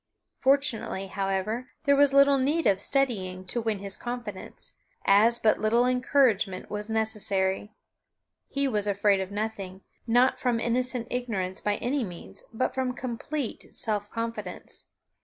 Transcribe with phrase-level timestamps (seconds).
[0.39, 4.73] Fortunately, however, there was little need of studying to win his confidence,
[5.05, 7.71] as but little encouragement was necessary.
[8.47, 13.71] He was afraid of nothing; not from innocent ignorance by any means, but from complete
[13.75, 14.87] self confidence.